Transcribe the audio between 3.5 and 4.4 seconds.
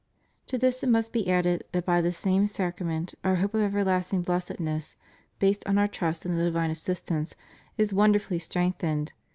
of everlasting